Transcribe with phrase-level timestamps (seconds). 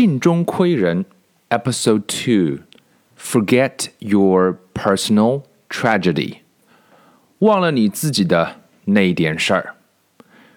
[0.00, 1.04] 信中窥人
[1.50, 2.64] Episode Two
[3.18, 6.36] Forget Your Personal Tragedy
[7.40, 9.74] 忘了你自己的那点事儿。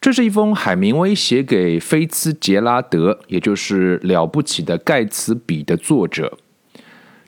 [0.00, 6.38] 这是一封海明威写给菲茨杰拉德，也就是《了不起的盖茨比》的作者。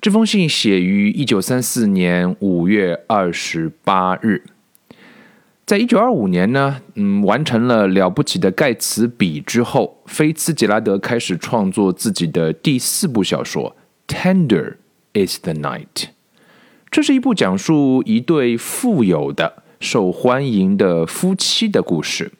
[0.00, 4.44] 这封信写于一九三四年五月二十八日。
[5.66, 13.74] 在一九二五年呢，嗯，完成了《了不起的盖茨比》之后，菲茨杰拉德开始创作自己的第四部小说
[14.14, 14.76] 《Tender
[15.14, 15.86] Is the Night》。
[16.88, 22.30] 这是一部讲述一对富有的、受欢迎的夫妻的故事。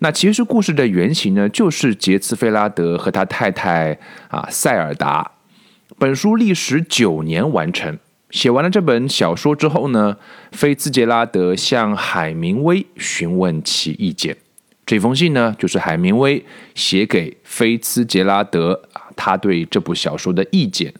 [0.00, 3.96] 那其实故事的原型呢，就是杰茨菲拉德和他太太
[4.26, 5.30] 啊塞尔达。
[6.00, 7.96] 本书历时九年完成。
[8.30, 10.16] 写完了这本小说之后呢，
[10.52, 14.36] 菲兹杰拉德向海明威询问其意见。
[14.84, 16.44] 这封信呢，就是海明威
[16.74, 20.92] 写给菲兹杰拉德啊，他对这部小说的意见。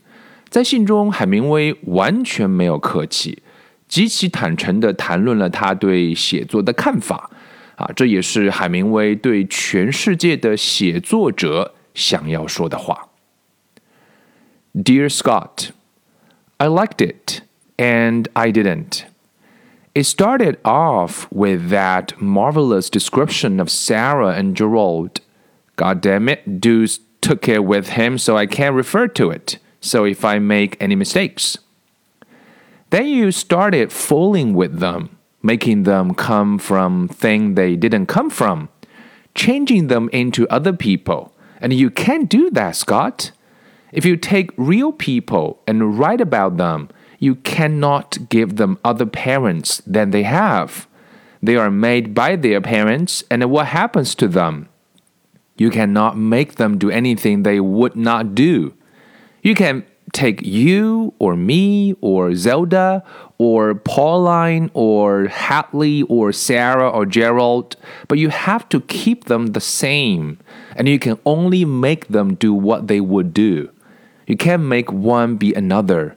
[0.49, 3.43] 在信中，海明威完全没有客气，
[3.87, 7.31] 极其坦诚地谈论了他对写作的看法。
[7.75, 13.09] 啊，这也是海明威对全世界的写作者想要说的话。
[14.73, 15.76] Dear Scott.
[16.59, 17.43] I liked it,
[17.79, 19.05] and I didn't.
[19.95, 25.21] It started off with that marvelous description of Sara and Gerald.
[25.77, 29.59] God damn it, Dos took it with him, so I can't refer to it.
[29.81, 31.59] So if I make any mistakes.
[32.91, 38.69] Then you started fooling with them, making them come from thing they didn't come from,
[39.35, 41.33] changing them into other people.
[41.61, 43.33] And you can't do that, Scott.
[43.93, 49.83] If you take real people and write about them, you cannot give them other parents
[49.87, 50.87] than they have.
[51.43, 54.69] They are made by their parents, and what happens to them?
[55.57, 58.75] You cannot make them do anything they would not do.
[59.43, 63.03] You can take you or me or Zelda
[63.39, 67.77] or Pauline or Hadley or Sara or Gerald,
[68.09, 70.39] but you have to keep them the same,
[70.75, 73.71] and you can only make them do what they would do.
[74.27, 76.17] You can't make one be another.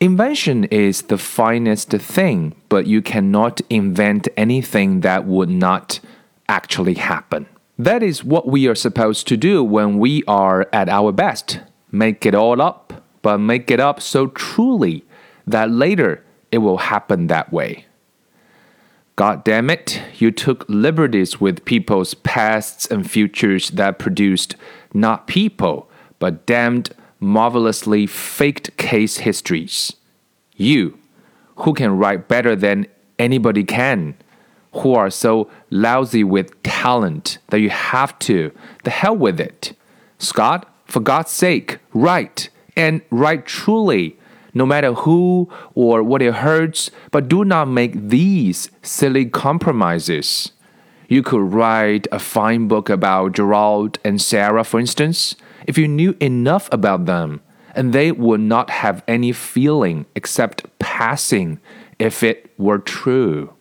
[0.00, 6.00] Invention is the finest thing, but you cannot invent anything that would not
[6.48, 7.46] actually happen.
[7.78, 11.60] That is what we are supposed to do when we are at our best.
[11.90, 15.04] Make it all up, but make it up so truly
[15.46, 17.84] that later it will happen that way.
[19.16, 24.56] God damn it, you took liberties with people's pasts and futures that produced
[24.92, 26.90] not people, but damned
[27.20, 29.92] marvelously faked case histories.
[30.54, 30.98] You,
[31.56, 32.86] who can write better than
[33.18, 34.14] anybody can,
[34.72, 38.52] who are so lousy with talent that you have to,
[38.84, 39.74] the hell with it.
[40.18, 44.18] Scott, for God's sake, write, and write truly,
[44.54, 50.52] no matter who or what it hurts, but do not make these silly compromises.
[51.08, 56.16] You could write a fine book about Gerald and Sara, for instance, if you knew
[56.20, 57.40] enough about them,
[57.74, 61.60] and they would not have any feeling except passing
[61.98, 63.52] if it were true.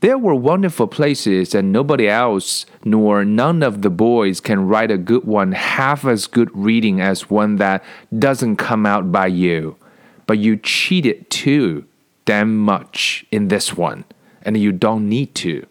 [0.00, 4.96] There were wonderful places, and nobody else, nor none of the boys, can write a
[4.96, 7.84] good one half as good reading as one that
[8.16, 9.76] doesn't come out by you.
[10.26, 11.84] But you cheated too
[12.24, 14.04] damn much in this one,
[14.42, 15.66] and you don't need to.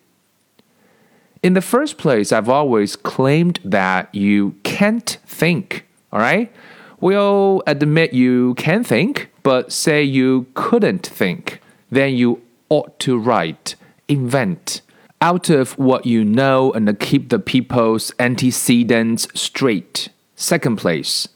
[1.42, 6.52] In the first place, I've always claimed that you can't think, all right?
[7.00, 11.62] We'll admit you can think, but say you couldn't think.
[11.90, 13.76] Then you ought to write,
[14.10, 14.82] invent,
[15.22, 20.10] out of what you know and keep the people's antecedents straight.
[20.36, 21.30] Second place,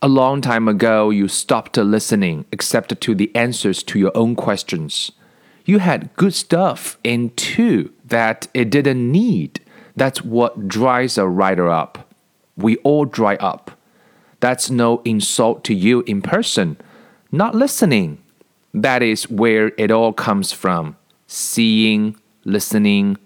[0.00, 5.12] a long time ago you stopped listening except to the answers to your own questions.
[5.64, 9.60] You had good stuff in two that it didn't need.
[9.96, 12.14] That's what dries a writer up.
[12.56, 13.70] We all dry up.
[14.40, 16.76] That's no insult to you in person.
[17.30, 18.18] Not listening.
[18.74, 20.96] That is where it all comes from.
[21.26, 23.18] Seeing, listening.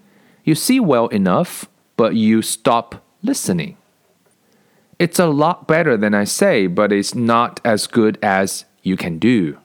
[0.45, 1.67] You see well enough,
[1.97, 3.77] but you stop listening.
[4.99, 9.19] It's a lot better than I say, but it's not as good as you can
[9.19, 9.59] do.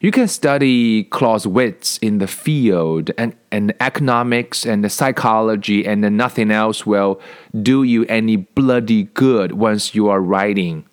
[0.00, 6.84] You can study Clausewitz in the field and, and economics and psychology, and nothing else
[6.84, 7.18] will
[7.62, 10.84] do you any bloody good once you are writing.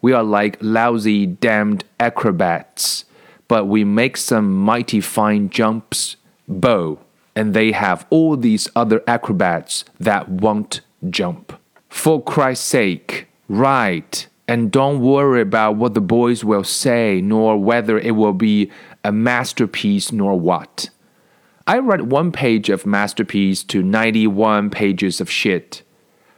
[0.00, 3.06] We are like lousy, damned acrobats,
[3.48, 6.14] but we make some mighty fine jumps,
[6.46, 7.00] bow,
[7.34, 10.80] and they have all these other acrobats that won't
[11.10, 11.58] jump.
[11.88, 17.98] For Christ's sake, write and don't worry about what the boys will say, nor whether
[17.98, 18.70] it will be
[19.02, 20.90] a masterpiece, nor what.
[21.66, 25.82] I read one page of masterpiece to 91 pages of shit.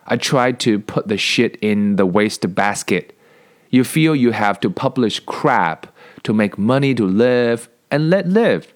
[0.07, 3.19] I tried to put the shit in the waste basket.
[3.71, 5.93] You feel you have to publish crap
[6.23, 8.73] to make money to live and let live.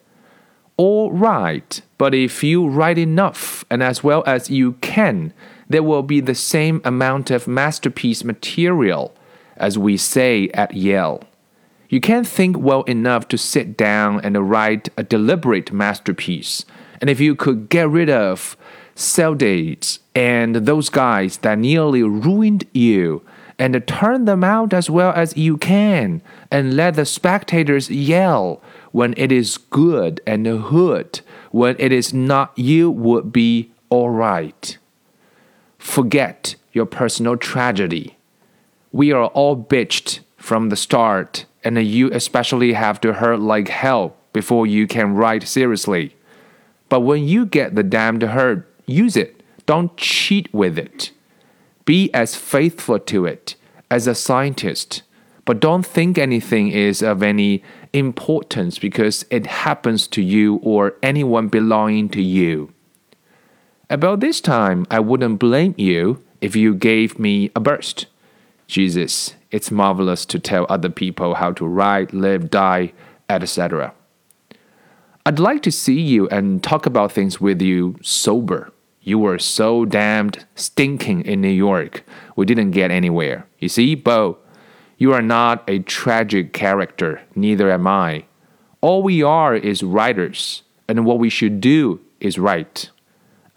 [0.77, 5.33] All right, but if you write enough and as well as you can,
[5.69, 9.15] there will be the same amount of masterpiece material,
[9.61, 11.23] as we say at Yale.
[11.89, 16.65] You can't think well enough to sit down and write a deliberate masterpiece.
[17.01, 18.57] And if you could get rid of
[19.37, 23.23] dates and those guys that nearly ruined you,
[23.59, 29.13] and turn them out as well as you can, and let the spectators yell when
[29.19, 31.21] it is good and hood
[31.51, 34.79] when it is not, you would be alright.
[35.79, 38.17] Forget your personal tragedy.
[38.93, 44.17] We are all bitched from the start, and you especially have to hurt like hell
[44.33, 46.17] before you can write seriously.
[46.89, 49.43] But when you get the damned hurt, use it.
[49.67, 51.13] Don't cheat with it.
[51.85, 53.55] Be as faithful to it
[53.91, 55.03] as a scientist.
[55.45, 61.49] But don't think anything is of any importance because it happens to you or anyone
[61.49, 62.73] belonging to you.
[63.89, 68.07] About this time, I wouldn't blame you if you gave me a burst.
[68.71, 72.93] Jesus, it's marvelous to tell other people how to write, live, die,
[73.29, 73.93] etc.
[75.27, 78.73] I'd like to see you and talk about things with you sober.
[79.03, 82.05] You were so damned stinking in New York.
[82.37, 83.45] We didn't get anywhere.
[83.59, 84.39] You see, Bo,
[84.99, 88.25] you are not a tragic character, neither am I.
[88.81, 92.91] All we are is writers, and what we should do is write.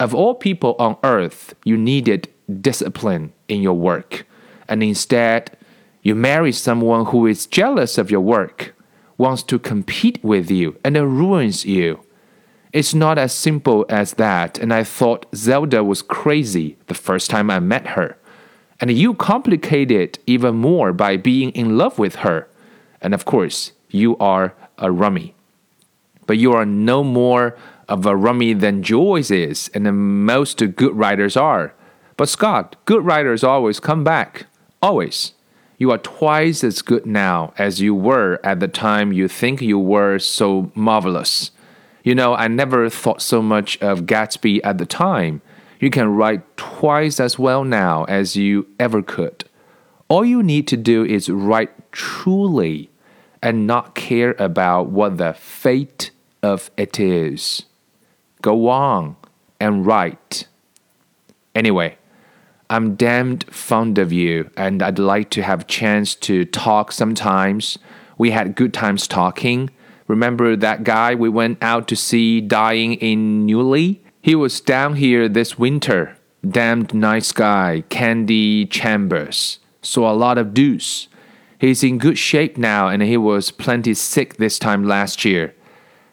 [0.00, 2.28] Of all people on earth, you needed
[2.60, 4.26] discipline in your work,
[4.68, 5.56] and instead,
[6.02, 8.74] you marry someone who is jealous of your work,
[9.16, 12.00] wants to compete with you, and ruins you.
[12.72, 17.50] It's not as simple as that, and I thought Zelda was crazy the first time
[17.50, 18.16] I met her.
[18.80, 22.48] And you complicate it even more by being in love with her.
[23.00, 25.34] And of course, you are a rummy.
[26.26, 27.56] But you are no more
[27.88, 31.74] of a rummy than Joyce is, and most good writers are.
[32.16, 34.46] But Scott, good writers always come back.
[34.84, 35.32] Always.
[35.78, 39.78] You are twice as good now as you were at the time you think you
[39.78, 41.52] were so marvelous.
[42.02, 45.40] You know, I never thought so much of Gatsby at the time.
[45.80, 49.46] You can write twice as well now as you ever could.
[50.08, 52.90] All you need to do is write truly
[53.42, 56.10] and not care about what the fate
[56.42, 57.62] of it is.
[58.42, 59.16] Go on
[59.58, 60.46] and write.
[61.54, 61.96] Anyway,
[62.70, 67.78] I'm damned fond of you and I'd like to have a chance to talk sometimes.
[68.16, 69.70] We had good times talking.
[70.08, 74.02] Remember that guy we went out to see dying in Neuilly?
[74.22, 76.16] He was down here this winter.
[76.48, 79.58] Damned nice guy, Canby Chambers.
[79.82, 81.08] Saw a lot of Dos.
[81.58, 85.54] He's in good shape now and he was plenty sick this time last year.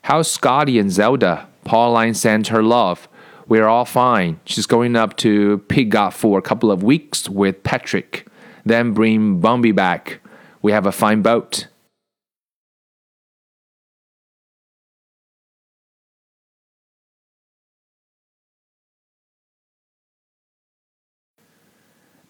[0.03, 1.48] How's Scotty and Zelda?
[1.63, 3.07] Pauline sent her love.
[3.51, 4.39] We're all fine.
[4.45, 8.25] She's going up to Piggott for a couple of weeks with Patrick.
[8.63, 10.22] Then bring Bumby back.
[10.62, 11.67] We have a fine boat.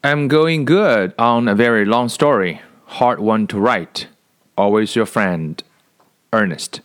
[0.03, 4.07] I'm going good on a very long story, hard one to write.
[4.57, 5.61] Always your friend,
[6.33, 6.81] Ernest.